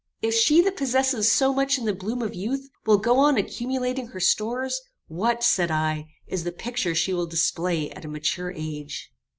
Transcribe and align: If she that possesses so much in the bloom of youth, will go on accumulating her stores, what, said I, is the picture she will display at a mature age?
If 0.23 0.33
she 0.33 0.61
that 0.61 0.77
possesses 0.77 1.31
so 1.31 1.53
much 1.53 1.77
in 1.77 1.85
the 1.85 1.93
bloom 1.93 2.23
of 2.23 2.33
youth, 2.33 2.67
will 2.87 2.97
go 2.97 3.19
on 3.19 3.37
accumulating 3.37 4.07
her 4.07 4.19
stores, 4.19 4.81
what, 5.07 5.43
said 5.43 5.69
I, 5.69 6.07
is 6.25 6.43
the 6.43 6.51
picture 6.51 6.95
she 6.95 7.13
will 7.13 7.27
display 7.27 7.91
at 7.91 8.05
a 8.05 8.07
mature 8.07 8.51
age? 8.51 9.11